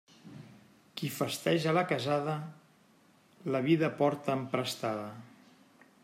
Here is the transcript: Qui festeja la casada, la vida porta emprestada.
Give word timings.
Qui 1.01 1.09
festeja 1.17 1.73
la 1.77 1.83
casada, 1.91 2.35
la 3.55 3.61
vida 3.67 3.91
porta 4.01 4.39
emprestada. 4.41 5.05